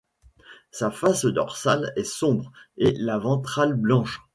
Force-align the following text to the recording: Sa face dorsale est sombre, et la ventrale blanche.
Sa 0.71 0.89
face 0.89 1.25
dorsale 1.25 1.93
est 1.95 2.03
sombre, 2.05 2.51
et 2.75 2.91
la 2.93 3.19
ventrale 3.19 3.75
blanche. 3.75 4.19